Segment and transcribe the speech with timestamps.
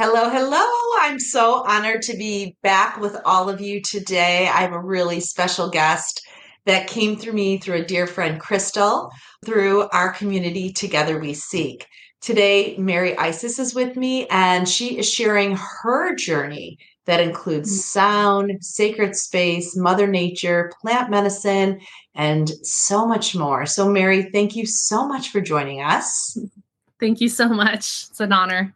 [0.00, 0.64] Hello, hello.
[1.00, 4.46] I'm so honored to be back with all of you today.
[4.46, 6.24] I have a really special guest
[6.66, 9.10] that came through me through a dear friend, Crystal,
[9.44, 11.84] through our community Together We Seek.
[12.20, 17.82] Today, Mary Isis is with me, and she is sharing her journey that includes mm.
[17.82, 21.80] sound, sacred space, Mother Nature, plant medicine,
[22.14, 23.66] and so much more.
[23.66, 26.38] So, Mary, thank you so much for joining us.
[27.00, 28.06] Thank you so much.
[28.10, 28.74] It's an honor.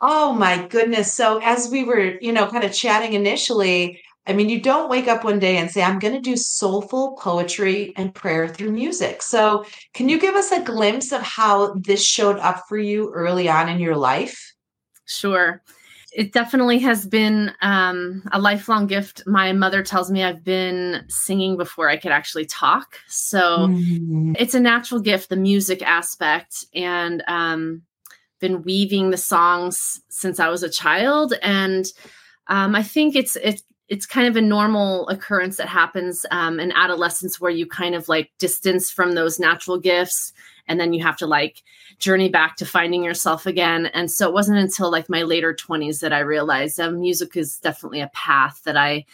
[0.00, 1.12] Oh my goodness.
[1.12, 5.08] So as we were, you know, kind of chatting initially, I mean, you don't wake
[5.08, 9.22] up one day and say, I'm going to do soulful poetry and prayer through music.
[9.22, 9.64] So,
[9.94, 13.68] can you give us a glimpse of how this showed up for you early on
[13.68, 14.54] in your life?
[15.06, 15.62] Sure.
[16.12, 19.22] It definitely has been um, a lifelong gift.
[19.26, 22.98] My mother tells me I've been singing before I could actually talk.
[23.08, 24.34] So, mm-hmm.
[24.38, 26.66] it's a natural gift, the music aspect.
[26.74, 27.82] And um,
[28.40, 31.86] been weaving the songs since I was a child, and
[32.48, 36.72] um, I think it's it's it's kind of a normal occurrence that happens um, in
[36.72, 40.32] adolescence where you kind of like distance from those natural gifts
[40.68, 41.64] and then you have to like
[41.98, 43.86] journey back to finding yourself again.
[43.86, 47.58] And so it wasn't until like my later 20s that i realized um, music is
[47.58, 49.04] definitely a path that i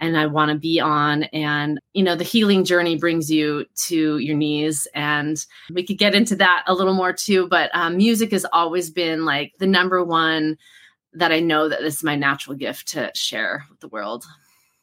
[0.00, 1.24] and I want to be on.
[1.24, 4.86] And, you know, the healing journey brings you to your knees.
[4.94, 7.48] And we could get into that a little more too.
[7.48, 10.56] But um, music has always been like the number one
[11.14, 14.24] that I know that is my natural gift to share with the world.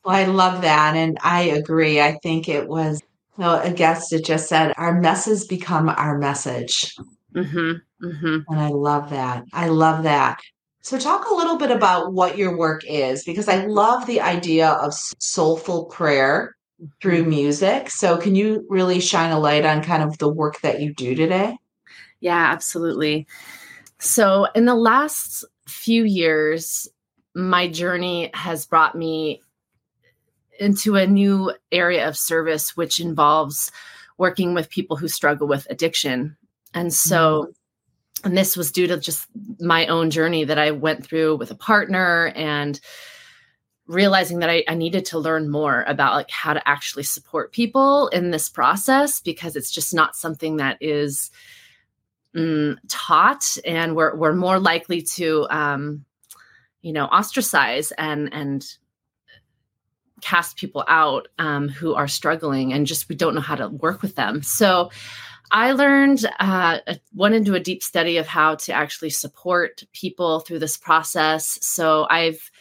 [0.04, 0.96] Well, I love that.
[0.96, 2.02] And I agree.
[2.02, 3.02] I think it was
[3.38, 6.96] you know, a guest that just said, our messes become our message.
[7.34, 8.38] Mm-hmm, mm-hmm.
[8.48, 9.44] And I love that.
[9.54, 10.40] I love that.
[10.86, 14.70] So, talk a little bit about what your work is because I love the idea
[14.70, 16.56] of soulful prayer
[17.02, 17.30] through mm-hmm.
[17.30, 17.90] music.
[17.90, 21.16] So, can you really shine a light on kind of the work that you do
[21.16, 21.58] today?
[22.20, 23.26] Yeah, absolutely.
[23.98, 26.88] So, in the last few years,
[27.34, 29.42] my journey has brought me
[30.60, 33.72] into a new area of service, which involves
[34.20, 36.38] working with people who struggle with addiction.
[36.76, 37.52] And so, mm-hmm
[38.26, 39.28] and this was due to just
[39.60, 42.80] my own journey that I went through with a partner and
[43.88, 48.08] realizing that I, I, needed to learn more about like how to actually support people
[48.08, 51.30] in this process because it's just not something that is
[52.36, 53.58] mm, taught.
[53.64, 56.04] And we're, we're more likely to um,
[56.82, 58.66] you know ostracize and and
[60.22, 64.02] cast people out um, who are struggling and just we don't know how to work
[64.02, 64.42] with them.
[64.42, 64.92] So
[65.52, 66.80] I learned, uh,
[67.14, 71.60] went into a deep study of how to actually support people through this process.
[71.62, 72.52] So I've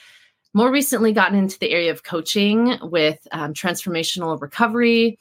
[0.53, 5.19] more recently gotten into the area of coaching with um, transformational recovery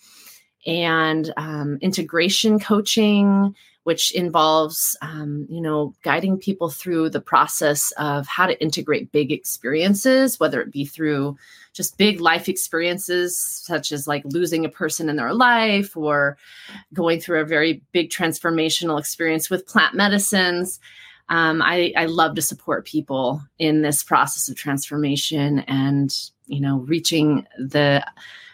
[0.66, 8.28] and um, integration coaching which involves um, you know guiding people through the process of
[8.28, 11.36] how to integrate big experiences whether it be through
[11.74, 16.38] just big life experiences such as like losing a person in their life or
[16.94, 20.80] going through a very big transformational experience with plant medicines.
[21.30, 26.80] Um, I, I love to support people in this process of transformation and you know
[26.80, 28.06] reaching the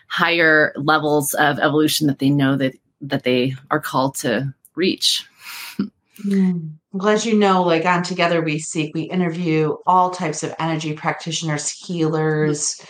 [0.08, 5.28] higher levels of evolution that they know that that they are called to reach.
[6.26, 6.72] Mm.
[6.92, 10.94] Well, as you know, like on Together We Seek, we interview all types of energy
[10.94, 12.82] practitioners, healers,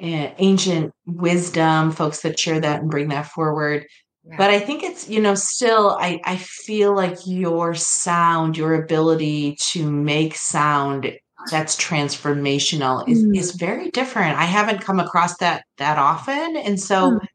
[0.00, 3.86] uh, ancient wisdom, folks that share that and bring that forward.
[4.24, 4.36] Yeah.
[4.36, 9.56] But I think it's, you know, still, I, I feel like your sound, your ability
[9.72, 11.12] to make sound
[11.50, 13.36] that's transformational is, mm.
[13.36, 14.36] is very different.
[14.36, 16.56] I haven't come across that that often.
[16.56, 17.26] And so mm.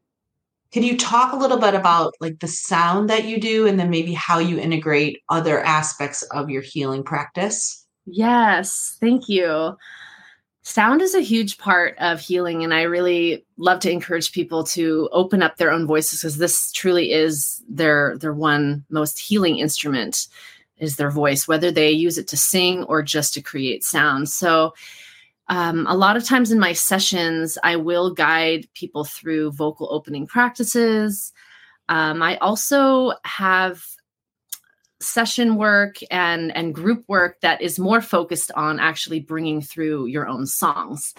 [0.74, 3.90] Can you talk a little bit about like the sound that you do and then
[3.90, 7.86] maybe how you integrate other aspects of your healing practice?
[8.06, 9.76] Yes, thank you.
[10.62, 15.08] Sound is a huge part of healing, and I really love to encourage people to
[15.12, 20.26] open up their own voices because this truly is their their one most healing instrument
[20.78, 24.28] is their voice, whether they use it to sing or just to create sound.
[24.28, 24.74] So
[25.48, 30.26] um, a lot of times in my sessions, I will guide people through vocal opening
[30.26, 31.32] practices.
[31.88, 33.84] Um, I also have
[35.00, 40.26] session work and and group work that is more focused on actually bringing through your
[40.26, 41.14] own songs.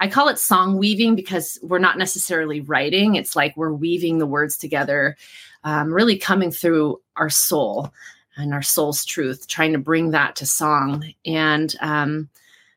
[0.00, 3.14] I call it song weaving because we're not necessarily writing.
[3.16, 5.16] It's like we're weaving the words together,
[5.64, 7.92] um, really coming through our soul
[8.36, 11.12] and our soul's truth, trying to bring that to song.
[11.24, 12.28] And um,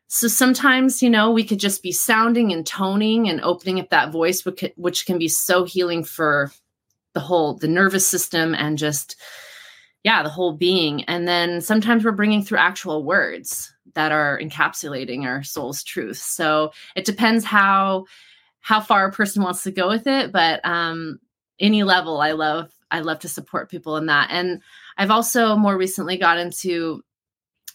[0.08, 4.12] so sometimes, you know, we could just be sounding and toning and opening up that
[4.12, 4.46] voice,
[4.76, 6.52] which can be so healing for
[7.14, 9.18] the whole, the nervous system and just,
[10.04, 11.04] yeah, the whole being.
[11.06, 16.18] And then sometimes we're bringing through actual words that are encapsulating our soul's truth.
[16.18, 18.06] So it depends how
[18.60, 21.20] how far a person wants to go with it, but um,
[21.60, 24.30] any level, I love I love to support people in that.
[24.32, 24.62] And
[24.98, 27.04] I've also more recently got into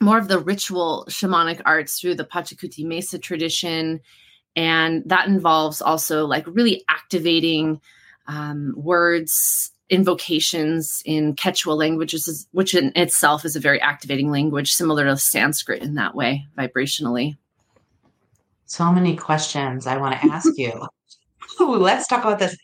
[0.02, 4.00] more of the ritual shamanic arts through the Pachacuti Mesa tradition.
[4.56, 7.80] And that involves also like really activating
[8.26, 15.04] um, words, invocations in Quechua languages, which in itself is a very activating language, similar
[15.04, 17.36] to Sanskrit in that way, vibrationally.
[18.66, 20.86] So many questions I want to ask you.
[21.60, 22.56] Ooh, let's talk about this.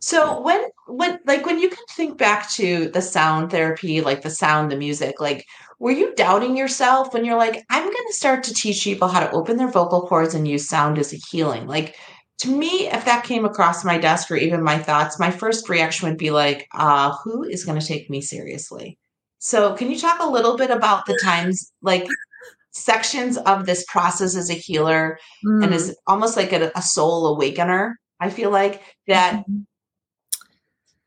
[0.00, 4.30] So when when like when you can think back to the sound therapy, like the
[4.30, 5.46] sound, the music, like
[5.78, 9.20] were you doubting yourself when you're like, I'm going to start to teach people how
[9.20, 11.66] to open their vocal cords and use sound as a healing?
[11.66, 11.96] Like
[12.38, 16.08] to me, if that came across my desk or even my thoughts, my first reaction
[16.08, 18.98] would be like, uh, who is going to take me seriously?
[19.38, 22.06] So can you talk a little bit about the times like
[22.70, 25.62] sections of this process as a healer mm.
[25.62, 27.98] and as almost like a, a soul awakener?
[28.18, 29.62] I feel like that mm-hmm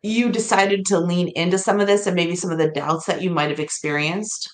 [0.01, 3.22] you decided to lean into some of this and maybe some of the doubts that
[3.22, 4.50] you might have experienced?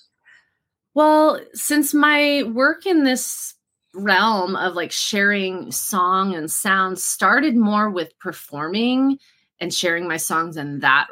[0.95, 3.53] Well, since my work in this
[3.93, 9.19] realm of like sharing song and sound started more with performing
[9.59, 11.07] and sharing my songs in that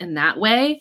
[0.00, 0.80] in that way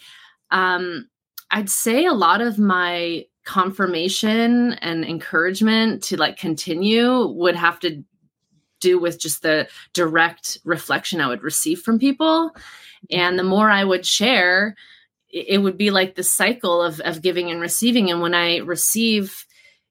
[0.51, 1.05] um
[1.51, 8.01] i'd say a lot of my confirmation and encouragement to like continue would have to
[8.81, 12.51] do with just the direct reflection I would receive from people.
[13.09, 14.75] And the more I would share,
[15.31, 18.11] it would be like the cycle of, of giving and receiving.
[18.11, 19.45] And when I receive,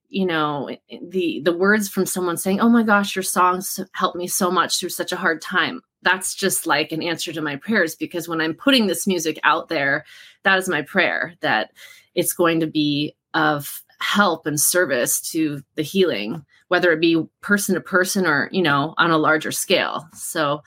[0.08, 0.76] you know,
[1.08, 4.78] the the words from someone saying, "Oh my gosh, your songs helped me so much
[4.78, 7.94] through such a hard time," that's just like an answer to my prayers.
[7.94, 10.04] Because when I'm putting this music out there,
[10.42, 11.70] that is my prayer that
[12.14, 17.74] it's going to be of help and service to the healing whether it be person
[17.74, 20.62] to person or you know on a larger scale so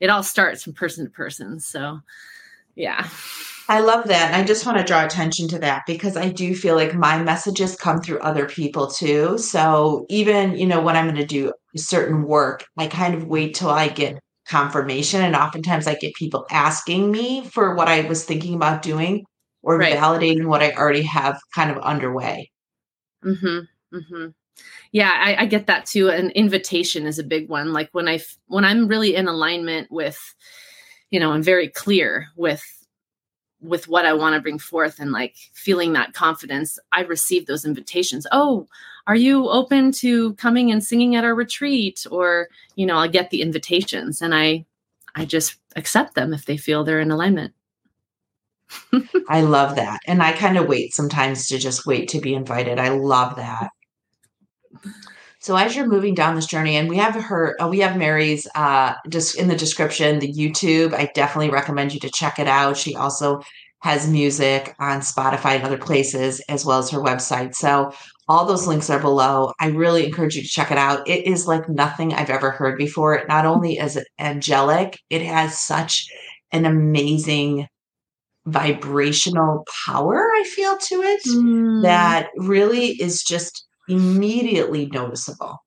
[0.00, 1.98] it all starts from person to person so
[2.76, 3.08] yeah
[3.68, 4.32] I love that.
[4.32, 7.22] And I just want to draw attention to that because I do feel like my
[7.22, 9.38] messages come through other people too.
[9.38, 13.54] So even, you know, when I'm going to do certain work, I kind of wait
[13.54, 15.22] till I get confirmation.
[15.22, 19.24] And oftentimes I get people asking me for what I was thinking about doing
[19.62, 19.96] or right.
[19.96, 22.50] validating what I already have kind of underway.
[23.24, 23.96] Mm-hmm.
[23.96, 24.26] Mm-hmm
[24.92, 28.20] yeah I, I, get that too an invitation is a big one like when i
[28.46, 30.18] when i'm really in alignment with
[31.10, 32.64] you know i'm very clear with
[33.60, 37.64] with what i want to bring forth and like feeling that confidence i receive those
[37.64, 38.66] invitations oh
[39.06, 43.30] are you open to coming and singing at our retreat or you know i'll get
[43.30, 44.64] the invitations and i
[45.14, 47.52] i just accept them if they feel they're in alignment
[49.28, 50.00] I love that.
[50.06, 52.78] And I kind of wait sometimes to just wait to be invited.
[52.78, 53.70] I love that.
[55.46, 58.48] So as you're moving down this journey, and we have her, uh, we have Mary's
[58.56, 60.92] uh, just in the description, the YouTube.
[60.92, 62.76] I definitely recommend you to check it out.
[62.76, 63.40] She also
[63.82, 67.54] has music on Spotify and other places, as well as her website.
[67.54, 67.92] So
[68.26, 69.52] all those links are below.
[69.60, 71.06] I really encourage you to check it out.
[71.06, 73.22] It is like nothing I've ever heard before.
[73.28, 76.08] Not only is it angelic, it has such
[76.50, 77.68] an amazing
[78.46, 81.82] vibrational power, I feel to it, mm.
[81.82, 85.62] that really is just immediately noticeable.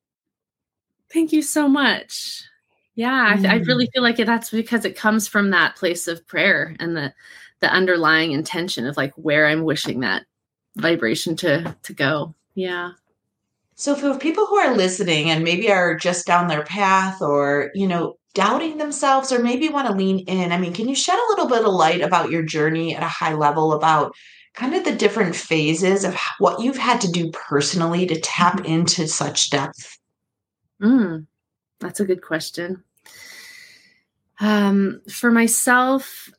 [1.12, 2.44] Thank you so much.
[2.96, 3.48] Yeah, mm.
[3.48, 3.92] I, I, really mm.
[3.94, 7.14] feel like that's because it comes from that place of prayer and the
[7.62, 10.26] the underlying intention of like where I'm wishing that
[10.76, 12.36] vibration to to go.
[12.56, 12.92] Yeah.
[13.76, 17.88] So for people who are listening and maybe are just down their path or, you
[17.88, 21.30] know, doubting themselves or maybe want to lean in, I mean, can you shed a
[21.30, 24.14] little bit of light about your journey at a high level about
[24.54, 28.66] kind of the different phases of what you've had to do personally to tap mm-hmm.
[28.66, 29.98] into such depth?
[30.82, 31.28] Mm,
[31.80, 32.84] that's a good question.
[34.40, 36.30] Um, for myself,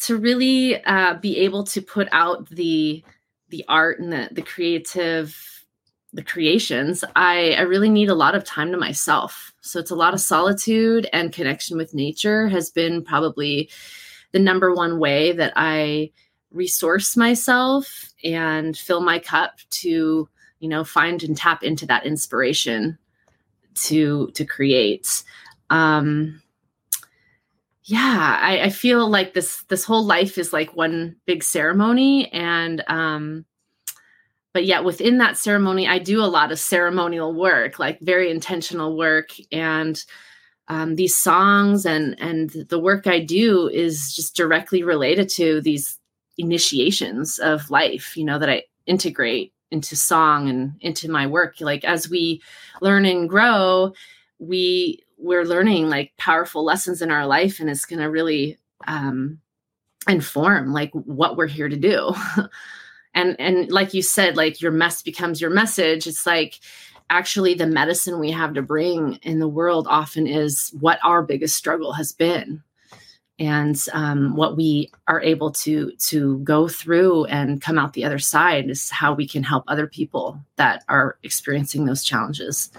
[0.00, 3.04] to really uh, be able to put out the
[3.50, 5.36] the art and the the creative
[6.12, 9.96] the creations i i really need a lot of time to myself so it's a
[9.96, 13.68] lot of solitude and connection with nature has been probably
[14.32, 16.10] the number one way that i
[16.50, 20.28] resource myself and fill my cup to
[20.60, 22.98] you know find and tap into that inspiration
[23.74, 25.22] to to create.
[25.70, 26.42] Um
[27.88, 32.84] yeah I, I feel like this this whole life is like one big ceremony and
[32.86, 33.46] um
[34.52, 38.96] but yet within that ceremony i do a lot of ceremonial work like very intentional
[38.96, 40.04] work and
[40.68, 45.97] um, these songs and and the work i do is just directly related to these
[46.38, 51.60] initiations of life, you know, that I integrate into song and into my work.
[51.60, 52.40] Like as we
[52.80, 53.92] learn and grow
[54.38, 59.40] we we're learning like powerful lessons in our life and it's going to really um
[60.08, 62.12] inform like what we're here to do.
[63.14, 66.06] And and like you said like your mess becomes your message.
[66.06, 66.60] It's like
[67.10, 71.56] actually the medicine we have to bring in the world often is what our biggest
[71.56, 72.62] struggle has been
[73.38, 78.18] and um, what we are able to to go through and come out the other
[78.18, 82.70] side is how we can help other people that are experiencing those challenges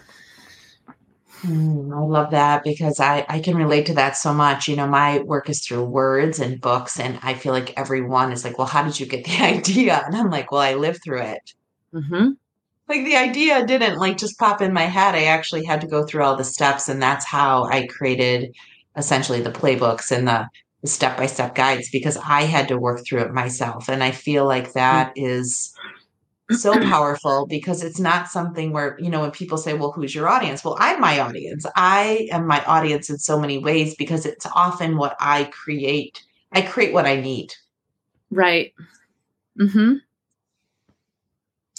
[1.45, 4.67] Mm, I love that because I, I can relate to that so much.
[4.67, 8.43] You know, my work is through words and books, and I feel like everyone is
[8.43, 10.03] like, Well, how did you get the idea?
[10.05, 11.53] And I'm like, Well, I lived through it.
[11.93, 12.31] mm-hmm.
[12.89, 15.15] Like the idea didn't like just pop in my head.
[15.15, 18.53] I actually had to go through all the steps, and that's how I created
[18.95, 20.49] essentially the playbooks and the
[20.85, 23.89] step by step guides because I had to work through it myself.
[23.89, 25.73] And I feel like that is
[26.51, 30.27] so powerful because it's not something where you know when people say well who's your
[30.27, 30.63] audience?
[30.63, 31.65] Well i'm my audience.
[31.75, 36.23] I am my audience in so many ways because it's often what i create.
[36.51, 37.53] I create what i need.
[38.31, 38.73] Right.
[39.59, 39.95] Mm-hmm.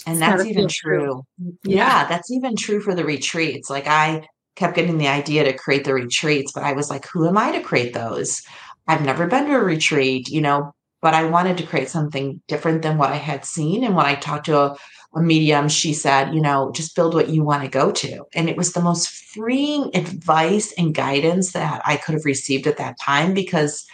[0.07, 1.23] And that's even true, true.
[1.63, 2.03] Yeah.
[2.03, 3.69] yeah that's even true for the retreats.
[3.69, 7.27] Like i kept getting the idea to create the retreats but i was like who
[7.27, 8.41] am i to create those
[8.87, 12.83] i've never been to a retreat you know but I wanted to create something different
[12.83, 13.83] than what I had seen.
[13.83, 14.77] And when I talked to a,
[15.15, 18.23] a medium, she said, you know, just build what you want to go to.
[18.35, 22.77] And it was the most freeing advice and guidance that I could have received at
[22.77, 23.85] that time because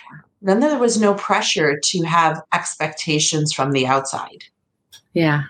[0.42, 4.44] then there was no pressure to have expectations from the outside.
[5.14, 5.44] Yeah.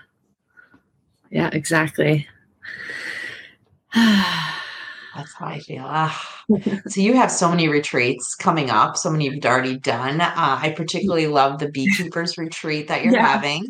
[1.30, 2.28] Yeah, exactly.
[5.18, 5.84] That's how I feel.
[5.84, 6.44] Ah.
[6.86, 8.96] so you have so many retreats coming up.
[8.96, 10.20] So many you've already done.
[10.20, 13.26] Uh, I particularly love the beekeepers retreat that you're yeah.
[13.26, 13.66] having.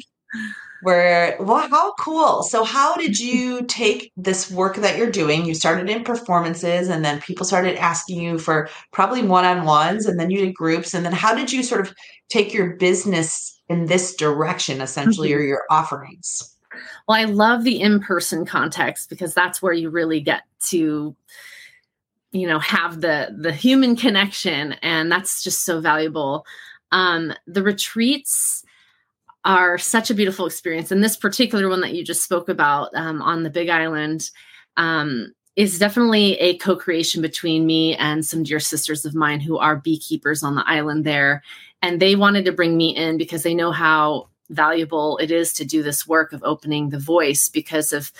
[0.82, 2.42] Where well, how cool!
[2.44, 5.44] So, how did you take this work that you're doing?
[5.44, 10.30] You started in performances, and then people started asking you for probably one-on-ones, and then
[10.30, 11.92] you did groups, and then how did you sort of
[12.28, 15.40] take your business in this direction, essentially, mm-hmm.
[15.40, 16.57] or your offerings?
[17.06, 21.14] Well, I love the in-person context because that's where you really get to
[22.32, 26.44] you know have the the human connection and that's just so valuable.
[26.92, 28.64] Um the retreats
[29.44, 33.22] are such a beautiful experience and this particular one that you just spoke about um,
[33.22, 34.30] on the big island
[34.76, 39.76] um, is definitely a co-creation between me and some dear sisters of mine who are
[39.76, 41.42] beekeepers on the island there
[41.82, 45.64] and they wanted to bring me in because they know how valuable it is to
[45.64, 48.12] do this work of opening the voice because of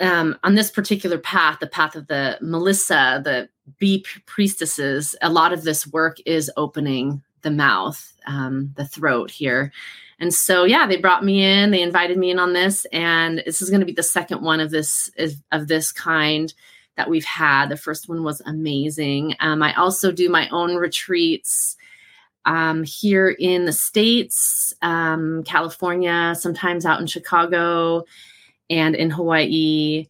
[0.00, 5.52] um, on this particular path, the path of the Melissa, the bee priestesses, a lot
[5.52, 9.72] of this work is opening the mouth, um, the throat here.
[10.18, 11.70] And so, yeah, they brought me in.
[11.70, 14.60] They invited me in on this, and this is going to be the second one
[14.60, 15.10] of this
[15.50, 16.52] of this kind
[16.96, 17.70] that we've had.
[17.70, 19.34] The first one was amazing.
[19.40, 21.76] Um, I also do my own retreats
[22.46, 28.04] um, here in the states, um, California, sometimes out in Chicago,
[28.68, 30.06] and in Hawaii.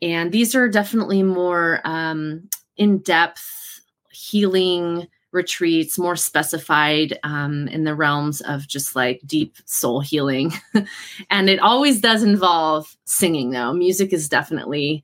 [0.00, 7.94] And these are definitely more um, in depth healing retreats, more specified um, in the
[7.94, 10.52] realms of just like deep soul healing.
[11.30, 13.72] and it always does involve singing, though.
[13.72, 15.02] Music is definitely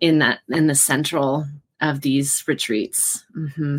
[0.00, 1.46] in that in the central
[1.80, 3.24] of these retreats.
[3.36, 3.78] Mm-hmm.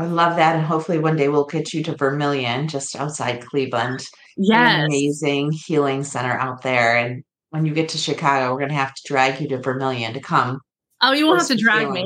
[0.00, 0.56] I love that.
[0.56, 4.06] And hopefully one day we'll get you to Vermilion, just outside Cleveland.
[4.36, 4.86] Yes.
[4.86, 6.96] amazing healing center out there.
[6.96, 10.14] And when you get to Chicago, we're going to have to drag you to Vermilion
[10.14, 10.60] to come.
[11.02, 12.04] Oh, you won't have to drag me.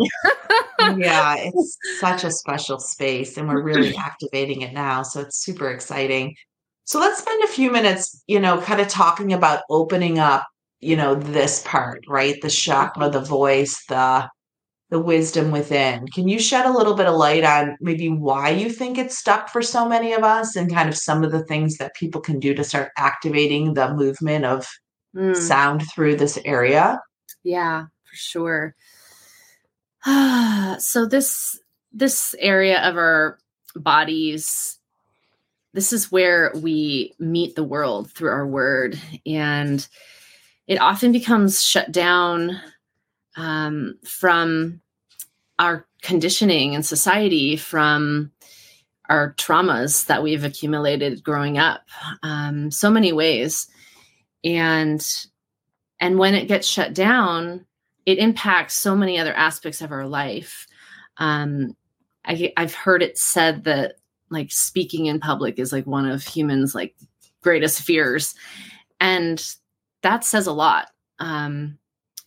[0.97, 5.03] yeah, it's such a special space and we're really activating it now.
[5.03, 6.35] So it's super exciting.
[6.85, 10.47] So let's spend a few minutes, you know, kind of talking about opening up,
[10.81, 12.41] you know, this part, right?
[12.43, 14.29] The chakra, the voice, the
[14.95, 16.07] the wisdom within.
[16.07, 19.49] Can you shed a little bit of light on maybe why you think it's stuck
[19.49, 22.39] for so many of us and kind of some of the things that people can
[22.39, 24.69] do to start activating the movement of
[25.13, 25.35] mm.
[25.35, 27.01] sound through this area?
[27.43, 28.77] Yeah, for sure.
[30.79, 31.59] so this
[31.93, 33.39] this area of our
[33.75, 34.79] bodies
[35.73, 38.97] this is where we meet the world through our word
[39.27, 39.89] and
[40.69, 42.61] it often becomes shut down
[43.37, 44.81] um, from
[45.59, 48.31] our conditioning in society from
[49.09, 51.83] our traumas that we've accumulated growing up
[52.23, 53.69] um, so many ways.
[54.43, 55.05] And
[56.01, 57.65] and when it gets shut down
[58.07, 60.67] it impacts so many other aspects of our life.
[61.17, 61.77] Um,
[62.27, 63.97] I, i've heard it said that
[64.31, 66.95] like speaking in public is like one of humans like
[67.43, 68.35] greatest fears.
[69.01, 69.43] And
[70.03, 70.89] that says a lot.
[71.19, 71.79] Um,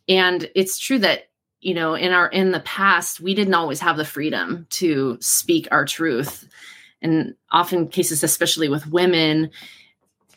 [0.08, 1.27] and it's true that
[1.62, 5.68] you know in our in the past we didn't always have the freedom to speak
[5.72, 6.48] our truth.
[7.02, 9.50] And often cases especially with women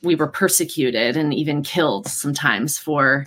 [0.02, 3.26] we were persecuted and even killed sometimes for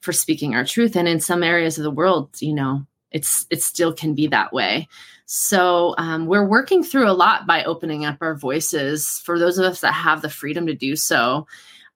[0.00, 0.96] for speaking our truth.
[0.96, 4.52] And in some areas of the world you know it's it still can be that
[4.52, 4.88] way.
[5.26, 9.64] So um, we're working through a lot by opening up our voices for those of
[9.64, 11.46] us that have the freedom to do so.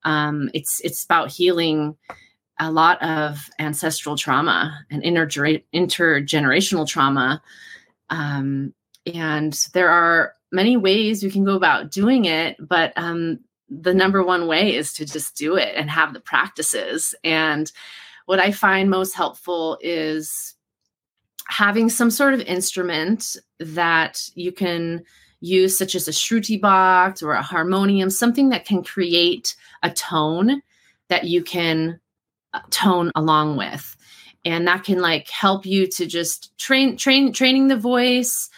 [0.05, 1.97] Um, it's it's about healing
[2.58, 7.42] a lot of ancestral trauma and interger- intergenerational trauma
[8.10, 8.72] um,
[9.12, 14.22] and there are many ways we can go about doing it but um, the number
[14.22, 17.14] one way is to just do it and have the practices.
[17.25, 17.70] And
[18.26, 20.54] what I find most helpful is
[21.48, 25.04] having some sort of instrument that you can
[25.40, 30.62] use, such as a shruti box or a harmonium, something that can create a tone
[31.08, 32.00] that you can
[32.70, 33.96] tone along with.
[34.44, 38.48] And that can like help you to just train, train, training the voice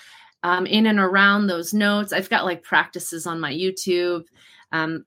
[0.43, 2.13] um, in and around those notes.
[2.13, 4.25] I've got like practices on my YouTube.
[4.73, 5.05] Um,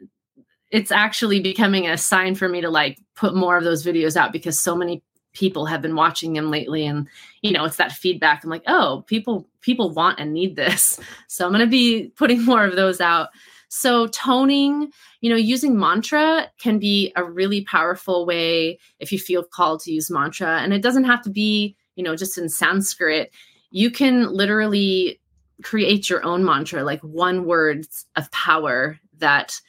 [0.71, 4.31] it's actually becoming a sign for me to like put more of those videos out
[4.31, 6.85] because so many people have been watching them lately.
[6.85, 7.07] And
[7.41, 8.43] you know it's that feedback.
[8.43, 10.99] I'm like oh people people want and need this.
[11.27, 13.29] So i'm going to be putting more of those out
[13.73, 19.43] so toning you know using mantra can be a really powerful way if you feel
[19.43, 20.59] called to use mantra.
[20.59, 23.31] And it doesn't have to be you know just in sanskrit.
[23.71, 25.21] You can literally
[25.63, 29.61] create your own mantra like one words of power that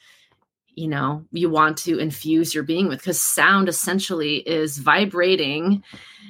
[0.75, 5.81] you know you want to infuse your being with because sound essentially is vibrating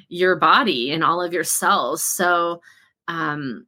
[0.09, 2.03] your body and all of your cells.
[2.03, 2.61] So
[3.07, 3.65] um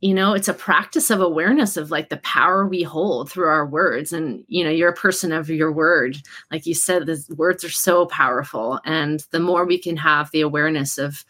[0.00, 3.66] you know it's a practice of awareness of like the power we hold through our
[3.66, 4.12] words.
[4.12, 6.18] And you know you're a person of your word.
[6.50, 8.80] Like you said the words are so powerful.
[8.84, 11.24] And the more we can have the awareness of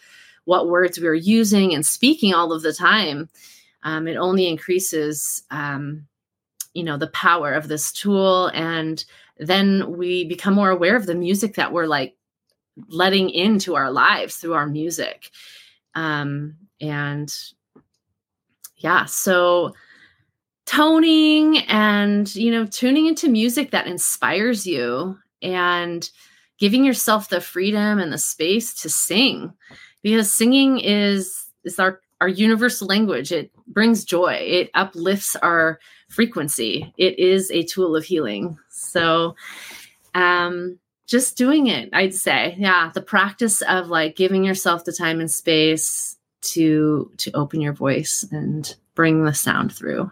[0.45, 3.29] what words we're using and speaking all of the time
[3.83, 6.07] um, it only increases um,
[6.75, 8.49] you know the power of this tool.
[8.49, 9.03] And
[9.39, 12.17] then we become more aware of the music that we're like
[12.89, 15.31] letting into our lives through our music.
[15.95, 17.35] Um and
[18.77, 19.75] yeah so
[20.67, 26.11] toning and you know tuning into music that inspires you and
[26.59, 29.53] giving yourself the freedom and the space to sing
[30.03, 36.93] because singing is is our our universal language it brings joy it uplifts our frequency.
[36.97, 38.59] It is a tool of healing.
[38.71, 39.37] So,
[40.15, 45.21] um, just doing it, I'd say, yeah, the practice of like giving yourself the time
[45.21, 50.11] and space to to open your voice and bring the sound through.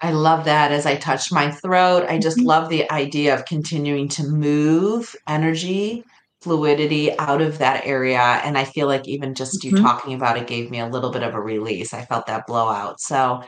[0.00, 2.06] I love that as I touch my throat.
[2.08, 2.46] I just mm-hmm.
[2.46, 6.04] love the idea of continuing to move energy,
[6.40, 8.20] fluidity out of that area.
[8.20, 9.76] And I feel like even just mm-hmm.
[9.76, 11.92] you talking about it gave me a little bit of a release.
[11.92, 13.00] I felt that blowout.
[13.00, 13.42] So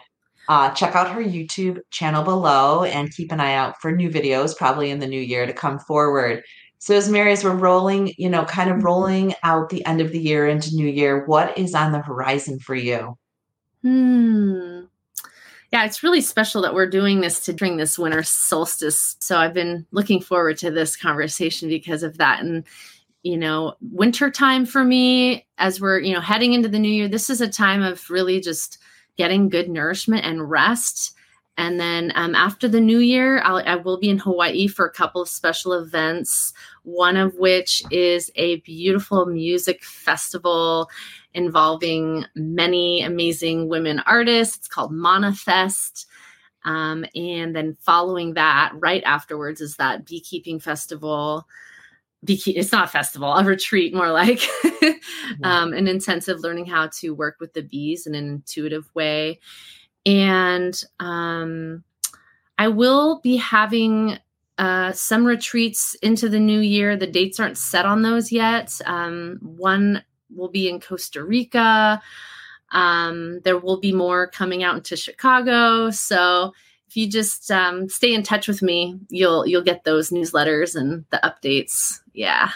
[0.49, 4.57] uh, check out her YouTube channel below and keep an eye out for new videos,
[4.57, 6.43] probably in the new year to come forward.
[6.81, 8.87] So, as Mary, as we're rolling, you know, kind of mm-hmm.
[8.87, 12.59] rolling out the end of the year into new year, what is on the horizon
[12.59, 13.17] for you?
[13.83, 14.81] Hmm.
[15.73, 19.17] Yeah, it's really special that we're doing this to during this winter solstice.
[19.21, 22.41] So I've been looking forward to this conversation because of that.
[22.41, 22.65] And
[23.23, 27.09] you know, winter time for me as we're, you know, heading into the new year,
[27.09, 28.79] this is a time of really just
[29.17, 31.15] getting good nourishment and rest.
[31.57, 34.93] And then um, after the new year, I'll, I will be in Hawaii for a
[34.93, 36.53] couple of special events,
[36.85, 40.89] one of which is a beautiful music festival
[41.35, 44.57] involving many amazing women artists.
[44.57, 46.07] It's called Manifest.
[46.65, 51.47] Um, and then following that, right afterwards, is that beekeeping festival
[52.25, 54.43] beekeep it's not a festival a retreat more like
[55.43, 59.41] um, an intensive learning how to work with the bees in an intuitive way
[60.07, 61.83] and um,
[62.59, 64.19] i will be having
[64.59, 69.39] uh, some retreats into the new year the dates aren't set on those yet um,
[69.43, 70.03] one
[70.35, 72.01] will be in costa rica
[72.73, 76.53] um, there will be more coming out into chicago so
[76.91, 81.05] if you just um, stay in touch with me, you'll you'll get those newsletters and
[81.11, 82.01] the updates.
[82.15, 82.51] Yeah.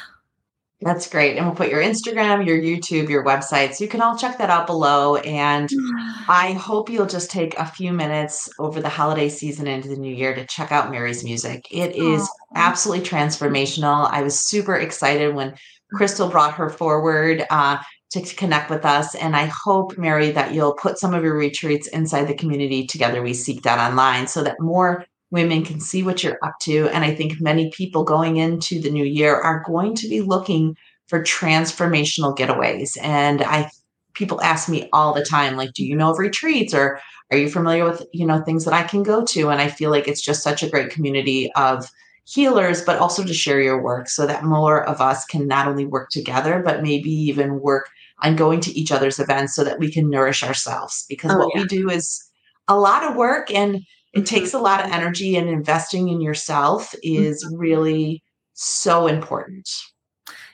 [0.85, 1.39] That's great.
[1.39, 3.81] And we'll put your Instagram, your YouTube, your websites.
[3.81, 5.17] You can all check that out below.
[5.17, 5.71] And
[6.29, 10.15] I hope you'll just take a few minutes over the holiday season into the new
[10.15, 11.67] year to check out Mary's music.
[11.71, 14.11] It is absolutely transformational.
[14.13, 15.55] I was super excited when
[15.95, 17.47] Crystal brought her forward.
[17.49, 17.79] Uh,
[18.11, 19.17] to connect with us.
[19.17, 23.23] And I hope, Mary, that you'll put some of your retreats inside the community together
[23.23, 26.89] we seek that online so that more women can see what you're up to.
[26.91, 30.77] And I think many people going into the new year are going to be looking
[31.09, 32.97] for transformational getaways.
[33.03, 33.69] And I
[34.15, 37.01] people ask me all the time, like, do you know of retreats or
[37.33, 39.51] are you familiar with, you know, things that I can go to?
[39.51, 41.91] And I feel like it's just such a great community of
[42.23, 45.85] healers, but also to share your work so that more of us can not only
[45.85, 47.91] work together, but maybe even work
[48.23, 51.05] on going to each other's events so that we can nourish ourselves.
[51.09, 51.63] Because oh, what yeah.
[51.63, 52.23] we do is
[52.69, 53.83] a lot of work and
[54.15, 54.25] it mm-hmm.
[54.25, 57.57] takes a lot of energy, and investing in yourself is mm-hmm.
[57.57, 58.23] really
[58.55, 59.69] so important.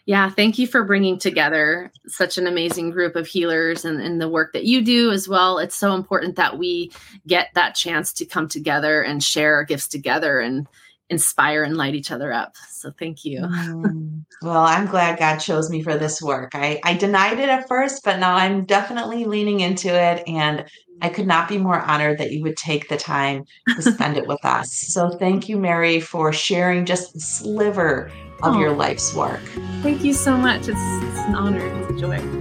[0.07, 4.29] Yeah, thank you for bringing together such an amazing group of healers and, and, the
[4.29, 5.59] work that you do as well.
[5.59, 6.91] It's so important that we
[7.27, 10.67] get that chance to come together and share our gifts together and
[11.11, 12.55] inspire and light each other up.
[12.71, 13.41] So thank you.
[13.41, 14.25] Mm.
[14.43, 16.53] Well, I'm glad God chose me for this work.
[16.55, 20.23] I, I denied it at first, but now I'm definitely leaning into it.
[20.27, 20.65] And
[21.03, 23.45] I could not be more honored that you would take the time
[23.75, 24.71] to spend it with us.
[24.91, 28.11] So thank you, Mary, for sharing just a sliver
[28.43, 29.41] of oh, your life's work.
[29.83, 30.63] Thank you so much.
[30.63, 31.65] It's, it's an honor.
[31.83, 32.40] It's a joy.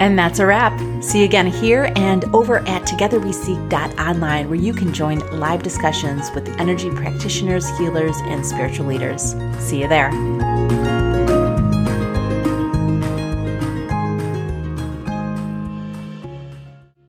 [0.00, 0.80] And that's a wrap.
[1.02, 6.48] See you again here and over at togetherweseek.online, where you can join live discussions with
[6.58, 9.36] energy practitioners, healers, and spiritual leaders.
[9.58, 10.10] See you there.